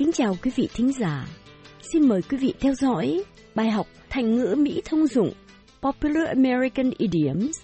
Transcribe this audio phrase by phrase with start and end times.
[0.00, 1.26] Kính chào quý vị thính giả.
[1.92, 3.24] Xin mời quý vị theo dõi
[3.54, 5.32] bài học thành ngữ Mỹ thông dụng
[5.82, 7.56] Popular American Idioms,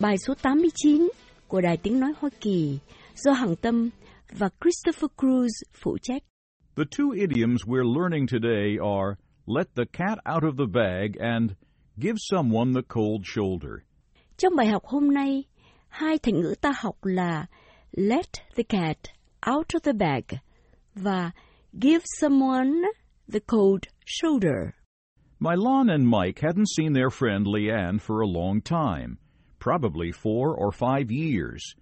[0.00, 1.08] bài số 89
[1.48, 2.78] của Đài Tiếng Nói Hoa Kỳ
[3.14, 3.90] do Hằng Tâm
[4.38, 6.22] và Christopher Cruz phụ trách.
[6.76, 9.14] The two idioms we're learning today are
[9.46, 11.50] let the cat out of the bag and
[11.96, 13.72] give someone the cold shoulder.
[14.36, 15.44] Trong bài học hôm nay,
[15.88, 17.46] hai thành ngữ ta học là
[17.92, 18.26] let
[18.56, 18.98] the cat
[19.56, 20.38] out of the bag
[20.94, 21.30] và
[21.78, 22.84] give someone
[23.28, 24.74] the cold shoulder.
[25.40, 29.18] Mylon and Mike hadn't seen their friend Leanne for a long time,
[29.58, 31.74] probably four or five years.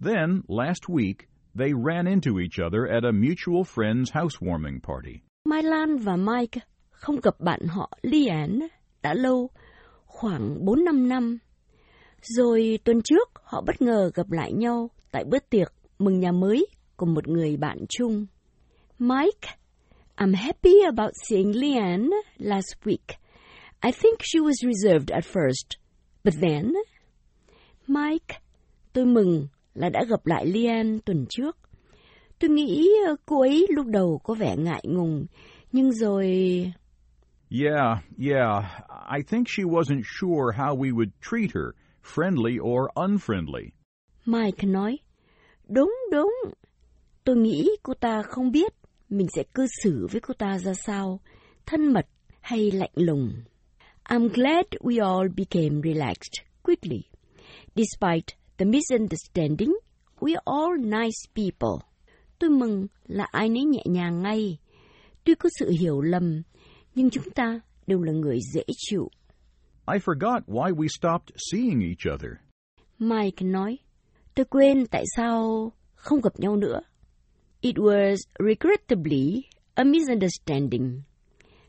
[0.00, 5.22] Then, last week, they ran into each other at a mutual friend's housewarming party.
[5.44, 8.60] Mai Lan và Mike không gặp bạn họ Lian
[9.02, 9.50] đã lâu,
[10.06, 11.38] khoảng 4-5 năm.
[12.22, 16.66] Rồi tuần trước họ bất ngờ gặp lại nhau tại bữa tiệc mừng nhà mới
[16.96, 18.26] của một người bạn chung.
[18.98, 19.58] Mike,
[20.16, 22.08] I'm happy about seeing Leanne
[22.40, 23.18] last week.
[23.82, 25.76] I think she was reserved at first,
[26.24, 26.72] but then...
[27.86, 28.40] Mike,
[28.92, 31.56] tôi mừng là đã gặp lại Leanne tuần trước.
[32.38, 32.90] Tôi nghĩ
[33.26, 35.26] cô ấy lúc đầu có vẻ ngại ngùng,
[35.72, 36.26] nhưng rồi...
[37.50, 38.64] Yeah, yeah,
[39.18, 43.70] I think she wasn't sure how we would treat her, friendly or unfriendly.
[44.24, 44.98] Mike nói,
[45.68, 46.32] đúng đúng,
[47.24, 48.72] tôi nghĩ cô ta không biết
[49.08, 51.20] mình sẽ cư xử với cô ta ra sao,
[51.66, 52.06] thân mật
[52.40, 53.32] hay lạnh lùng.
[54.04, 57.02] I'm glad we all became relaxed quickly.
[57.74, 59.72] Despite the misunderstanding,
[60.20, 61.86] we are all nice people.
[62.38, 64.58] Tôi mừng là ai nấy nhẹ nhàng ngay.
[65.24, 66.42] Tuy có sự hiểu lầm,
[66.94, 69.10] nhưng chúng ta đều là người dễ chịu.
[69.92, 72.32] I forgot why we stopped seeing each other.
[72.98, 73.78] Mike nói,
[74.34, 76.80] tôi quên tại sao không gặp nhau nữa.
[77.62, 81.04] It was regrettably a misunderstanding.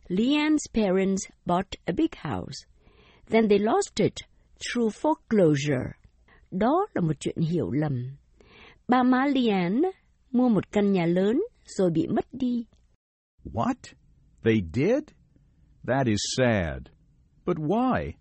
[0.09, 2.65] Leanne's parents bought a big house.
[3.29, 4.21] Then they lost it
[4.59, 5.95] through foreclosure.
[6.51, 8.17] Đó là một chuyện hiểu lầm.
[8.87, 9.91] Ba má Leanne
[10.31, 12.65] mua một căn nhà lớn rồi bị mất đi.
[13.43, 13.93] What?
[14.43, 15.03] They did?
[15.83, 16.89] That is sad.
[17.45, 18.15] But why?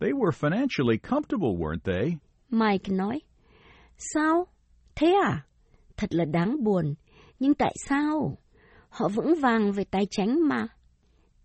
[0.00, 2.18] They were financially comfortable, weren't they?
[2.50, 3.20] Mike nói,
[3.98, 4.46] sao?
[4.94, 5.46] Thế à?
[5.96, 6.94] Thật là đáng buồn.
[7.44, 8.38] Nhưng tại sao?
[8.88, 10.66] Họ vững vàng về tài chính mà.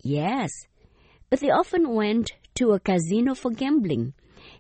[0.04, 0.52] Yes,
[1.32, 2.24] but they often went
[2.60, 4.12] to a casino for gambling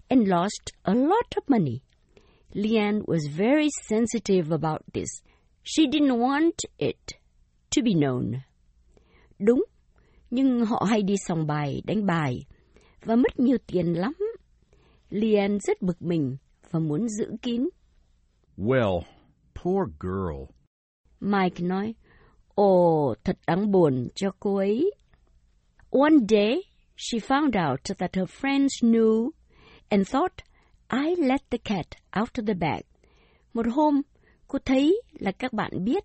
[0.07, 1.79] and lost a lot of money.
[2.53, 5.09] Leanne was very sensitive about this.
[5.63, 6.97] She didn't want it
[7.75, 8.31] to be known.
[9.39, 9.63] Đúng,
[10.29, 12.35] nhưng họ hay đi sòng bài, đánh bài
[13.06, 14.13] và mất nhiều tiền lắm.
[15.09, 16.38] Leanne rất bực mình
[16.71, 17.69] và muốn giữ kín.
[18.57, 19.01] Well,
[19.63, 20.58] poor girl.
[21.19, 21.94] Mike nói,
[22.56, 24.91] Ồ, thật đáng buồn cho cô ấy.
[25.90, 26.62] One day,
[26.96, 29.30] she found out that her friends knew
[29.90, 30.44] and thought
[30.90, 31.85] I let the cat
[32.19, 32.81] out of the bag.
[33.53, 34.02] Một hôm,
[34.47, 36.03] cô thấy là các bạn biết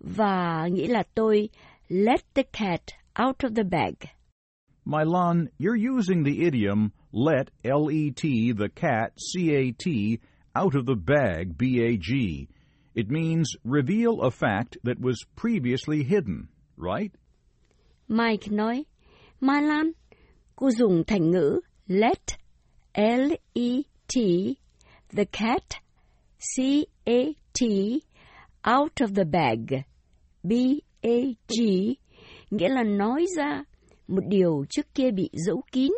[0.00, 1.48] và nghĩ là tôi
[1.88, 2.80] let the cat
[3.26, 3.94] out of the bag.
[4.84, 10.18] Milan, you're using the idiom let, L-E-T, the cat, C-A-T,
[10.54, 12.46] out of the bag, B-A-G.
[12.94, 17.12] It means reveal a fact that was previously hidden, right?
[18.08, 18.84] Mike nói,
[19.40, 19.92] Mai Lan,
[20.56, 22.36] cô dùng thành ngữ let,
[22.94, 24.56] L-E-T,
[25.12, 25.80] the cat,
[26.38, 28.02] C-A-T,
[28.64, 29.84] out of the bag,
[30.42, 31.96] B-A-G,
[32.50, 33.64] nghĩa là nói ra
[34.08, 35.92] một điều trước kia bị giấu kín,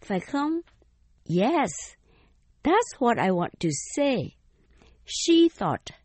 [0.00, 0.60] phải không?
[1.28, 1.70] Yes,
[2.62, 4.36] that's what I want to say.
[5.06, 6.01] She thought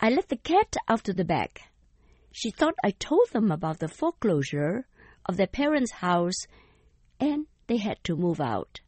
[0.00, 1.50] I let the cat out of the bag.
[2.32, 4.84] She thought I told them about the foreclosure
[5.24, 6.46] of their parents' house
[7.18, 8.80] and they had to move out.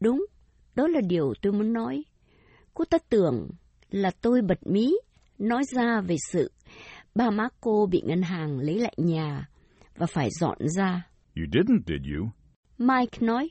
[0.00, 0.26] Đúng,
[0.74, 2.04] đó là điều tôi muốn nói.
[2.74, 3.50] Cô ta tưởng
[3.90, 4.94] là tôi bật mí,
[5.38, 6.50] nói ra về sự
[7.14, 9.48] ba má cô bị ngân hàng lấy lại nhà
[9.96, 11.08] và phải dọn ra.
[11.36, 12.28] You didn't, did you?
[12.78, 13.50] Mike nói,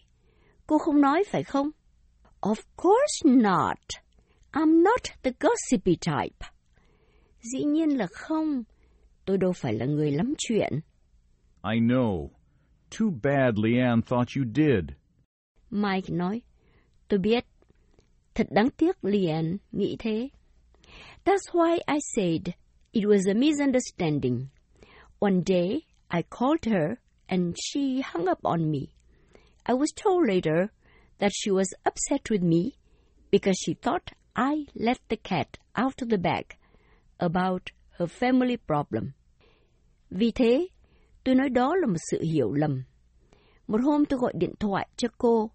[0.68, 1.70] cô không nói phải không?
[2.42, 3.78] Of course not.
[4.52, 6.55] I'm not the gossipy type.
[7.54, 8.64] Dĩ nhiên là không.
[9.26, 10.74] Tôi đâu phải là người lắm chuyện.
[11.74, 12.30] I know.
[13.00, 14.86] Too bad Leanne thought you did.
[15.70, 16.42] Mike nói,
[17.08, 17.46] tôi biết.
[18.36, 20.30] Thật đáng tiếc Leanne nghĩ thế.
[21.26, 22.42] That's why I said
[22.92, 24.48] it was a misunderstanding.
[25.20, 26.96] One day, I called her
[27.28, 28.88] and she hung up on me.
[29.64, 30.68] I was told later
[31.20, 32.72] that she was upset with me
[33.32, 36.58] because she thought I let the cat out of the bag
[37.18, 39.12] about her family problem.
[40.10, 40.68] Vì thế,
[41.24, 42.84] tôi nói đó là một sự hiểu lầm.
[43.68, 45.52] Một hôm tôi gọi điện thoại cho cô,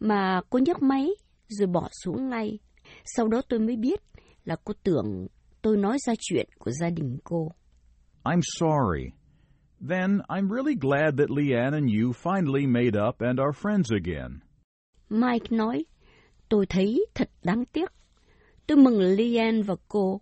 [0.00, 1.08] mà cô nhấc máy
[1.48, 2.58] rồi bỏ xuống ngay.
[3.04, 4.00] Sau đó tôi mới biết
[4.44, 5.26] là cô tưởng
[5.62, 7.48] tôi nói ra chuyện của gia đình cô.
[8.24, 9.10] I'm sorry.
[9.88, 14.40] Then I'm really glad that Leanne and you finally made up and are friends again.
[15.10, 15.84] Mike nói,
[16.48, 17.92] tôi thấy thật đáng tiếc.
[18.66, 20.20] Tôi mừng Leanne và cô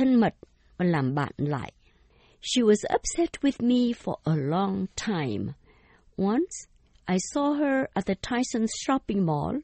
[0.00, 0.34] thân mật
[0.76, 1.72] và làm bạn lại.
[2.42, 5.52] She was upset with me for a long time.
[6.16, 6.68] Once,
[7.08, 9.56] I saw her at the Tyson's shopping mall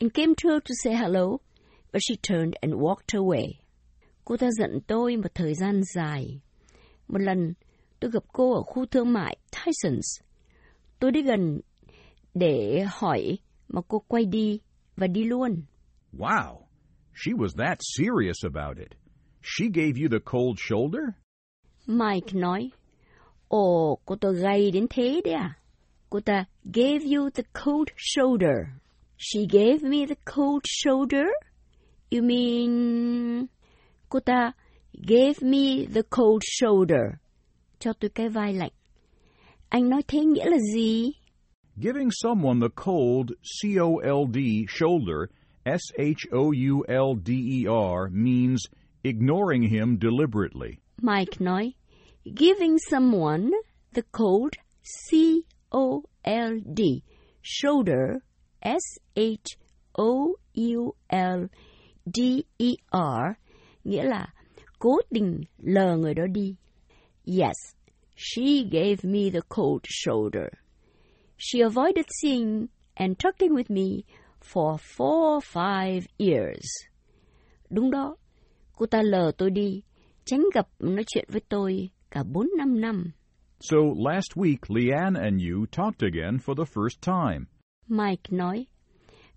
[0.00, 1.38] and came to her to say hello,
[1.92, 3.60] but she turned and walked away.
[4.24, 6.40] Cô ta giận tôi một thời gian dài.
[7.08, 7.54] Một lần,
[8.00, 10.22] tôi gặp cô ở khu thương mại Tyson's.
[11.00, 11.60] Tôi đi gần
[12.34, 14.60] để hỏi mà cô quay đi
[14.96, 15.62] và đi luôn.
[16.12, 16.58] Wow,
[17.14, 19.05] she was that serious about it.
[19.48, 21.14] She gave you the cold shoulder?
[21.86, 22.70] Mike nói,
[23.48, 25.58] Ồ, cô ta gay đến thế đấy à?
[26.10, 28.56] Cô ta gave you the cold shoulder.
[29.18, 31.26] She gave me the cold shoulder?
[32.10, 33.46] You mean...
[34.08, 34.52] Cô ta
[34.92, 37.18] gave me the cold shoulder.
[37.78, 38.72] Cho tôi cái vai lạnh.
[39.68, 41.12] Anh nói thế nghĩa là gì?
[41.76, 45.28] Giving someone the cold, C-O-L-D, shoulder,
[45.64, 46.88] S-H-O-U-L-D-E-R,
[48.10, 48.66] means
[49.06, 50.80] ignoring him deliberately.
[51.00, 51.74] Mike nói,
[52.34, 53.50] giving someone
[53.92, 55.42] the cold, C-O-L-D,
[57.42, 58.22] shoulder,
[58.62, 59.46] S-H-O-U-L-D-E-R,
[63.84, 64.26] nghĩa là
[64.78, 66.56] cố tình lờ người đó đi.
[67.24, 67.74] Yes,
[68.16, 70.48] she gave me the cold shoulder.
[71.38, 74.04] She avoided seeing and talking with me
[74.40, 76.64] for four or five years.
[77.70, 78.16] Đúng đó,
[78.76, 79.82] cô ta lờ tôi đi,
[80.24, 83.12] tránh gặp nói chuyện với tôi cả bốn năm năm.
[83.60, 87.46] So last week, Leanne and you talked again for the first time.
[87.88, 88.66] Mike nói,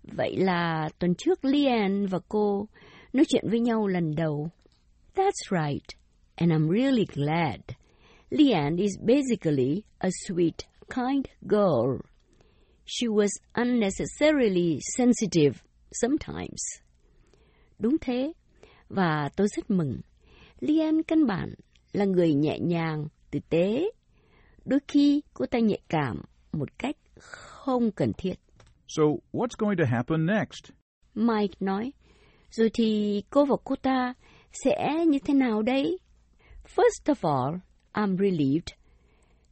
[0.02, 2.68] vậy là tuần trước Leanne và cô
[3.12, 4.48] nói chuyện với nhau lần đầu.
[5.14, 5.86] That's right,
[6.36, 7.60] and I'm really glad.
[8.30, 10.56] Leanne is basically a sweet,
[10.88, 12.00] kind girl.
[12.86, 15.54] She was unnecessarily sensitive
[15.92, 16.60] sometimes.
[17.78, 18.32] Đúng thế,
[18.90, 20.00] và tôi rất mừng.
[20.60, 21.54] Lian căn bản
[21.92, 23.90] là người nhẹ nhàng, tử tế.
[24.64, 26.22] Đôi khi cô ta nhạy cảm
[26.52, 28.34] một cách không cần thiết.
[28.88, 29.02] So,
[29.32, 30.70] what's going to happen next?
[31.14, 31.92] Mike nói,
[32.50, 34.14] rồi thì cô và cô ta
[34.64, 35.98] sẽ như thế nào đây?
[36.76, 37.58] First of all,
[37.92, 38.74] I'm relieved.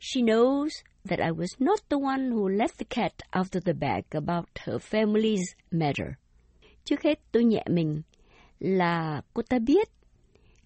[0.01, 0.69] She knows
[1.09, 4.49] that I was not the one who let the cat out of the bag about
[4.67, 6.09] her family's matter.
[6.85, 8.03] Trước hết tôi nhẹ mình
[8.61, 9.89] là cô ta biết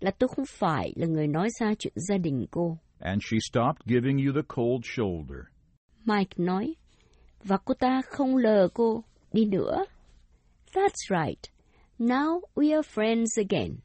[0.00, 2.79] là tôi không phải là người nói ra chuyện gia đình cô.
[2.99, 5.39] And she stopped giving you the cold shoulder.
[6.05, 6.75] Mike nói,
[7.44, 9.85] và cô ta không lờ cô đi nữa.
[10.73, 11.53] That's right.
[11.99, 13.77] Now we are friends again.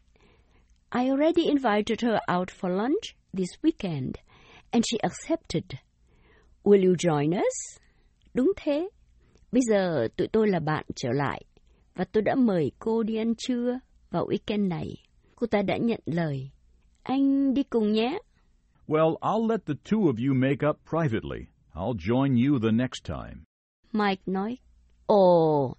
[0.91, 4.11] I already invited her out for lunch this weekend,
[4.71, 5.63] and she accepted.
[6.63, 7.79] Will you join us?
[8.33, 8.89] Đúng thế.
[9.51, 11.41] Bây giờ tụi tôi là bạn trở lại,
[11.95, 13.79] và tôi đã mời cô đi ăn trưa
[14.11, 14.95] vào weekend này.
[15.35, 16.49] Cô ta đã nhận lời.
[17.03, 18.19] Anh đi cùng nhé.
[18.87, 21.45] Well, I'll let the two of you make up privately.
[21.73, 23.43] I'll join you the next time.
[23.91, 24.57] Mike nói,
[25.05, 25.75] Ồ,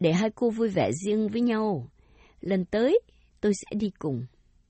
[0.00, 1.88] để hai cô vui vẻ riêng với nhau.
[2.40, 3.00] Lần tới,
[3.40, 4.26] tôi sẽ đi cùng.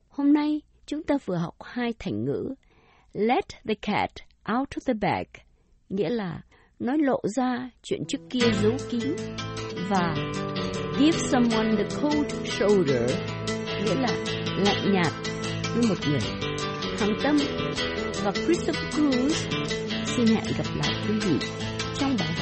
[0.08, 2.54] Hôm nay, chúng ta vừa học hai thành ngữ.
[3.12, 4.10] Let the cat
[4.58, 5.26] out of the bag,
[5.88, 6.42] nghĩa là
[6.78, 9.16] nói lộ ra chuyện trước kia giấu kín.
[9.88, 10.14] Và
[10.98, 13.10] give someone the cold shoulder,
[13.84, 14.08] nghĩa là
[14.64, 15.12] lạnh nhạt
[15.74, 16.20] với một người.
[16.98, 17.38] Hằng Tâm
[18.24, 19.34] và Christopher Cruz
[20.06, 21.48] xin hẹn gặp lại quý vị
[21.98, 22.41] trong bài